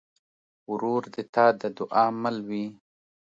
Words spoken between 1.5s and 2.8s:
د دعا مل وي.